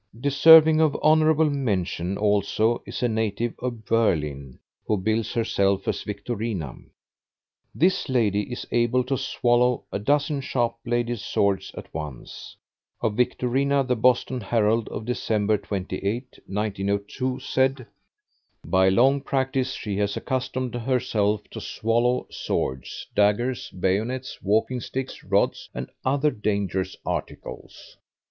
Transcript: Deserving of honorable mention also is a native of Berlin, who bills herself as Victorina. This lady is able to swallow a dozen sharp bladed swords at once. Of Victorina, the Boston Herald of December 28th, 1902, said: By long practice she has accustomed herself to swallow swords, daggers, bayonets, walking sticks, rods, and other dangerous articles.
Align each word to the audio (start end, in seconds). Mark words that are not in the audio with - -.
Deserving 0.19 0.81
of 0.81 0.97
honorable 1.03 1.51
mention 1.51 2.17
also 2.17 2.81
is 2.87 3.03
a 3.03 3.07
native 3.07 3.53
of 3.59 3.85
Berlin, 3.85 4.57
who 4.87 4.97
bills 4.97 5.31
herself 5.31 5.87
as 5.87 6.01
Victorina. 6.01 6.75
This 7.75 8.09
lady 8.09 8.51
is 8.51 8.65
able 8.71 9.03
to 9.03 9.15
swallow 9.15 9.83
a 9.91 9.99
dozen 9.99 10.41
sharp 10.41 10.77
bladed 10.83 11.19
swords 11.19 11.71
at 11.77 11.93
once. 11.93 12.57
Of 12.99 13.15
Victorina, 13.15 13.83
the 13.83 13.95
Boston 13.95 14.41
Herald 14.41 14.89
of 14.89 15.05
December 15.05 15.59
28th, 15.59 16.39
1902, 16.47 17.39
said: 17.39 17.85
By 18.65 18.89
long 18.89 19.21
practice 19.21 19.73
she 19.73 19.97
has 19.97 20.17
accustomed 20.17 20.73
herself 20.73 21.47
to 21.51 21.61
swallow 21.61 22.25
swords, 22.31 23.05
daggers, 23.15 23.69
bayonets, 23.69 24.41
walking 24.41 24.79
sticks, 24.79 25.23
rods, 25.23 25.69
and 25.75 25.91
other 26.03 26.31
dangerous 26.31 26.95
articles. 27.05 27.97